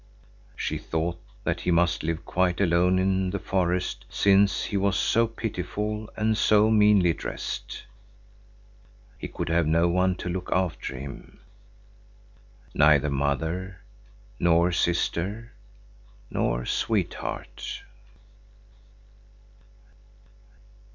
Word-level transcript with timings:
She 0.55 0.79
thought 0.79 1.21
that 1.43 1.59
he 1.61 1.69
must 1.69 2.01
live 2.01 2.25
quite 2.25 2.59
alone 2.59 2.97
in 2.97 3.29
the 3.29 3.37
forest 3.37 4.03
since 4.09 4.63
he 4.63 4.75
was 4.75 4.97
so 4.97 5.27
pitiful 5.27 6.09
and 6.17 6.35
so 6.35 6.71
meanly 6.71 7.13
dressed. 7.13 7.83
He 9.19 9.27
could 9.27 9.49
have 9.49 9.67
no 9.67 9.87
one 9.87 10.15
to 10.15 10.27
look 10.27 10.51
after 10.51 10.97
him, 10.97 11.39
neither 12.73 13.11
mother 13.11 13.81
nor 14.39 14.71
sister 14.71 15.51
nor 16.31 16.65
sweetheart. 16.65 17.83